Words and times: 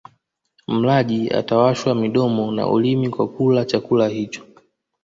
Mlaji 0.67 1.29
atawashwa 1.31 1.95
midomo 1.95 2.51
na 2.51 2.67
ulimi 2.67 3.09
kwa 3.09 3.27
kula 3.27 3.65
chakula 3.65 4.07
hicho 4.07 4.45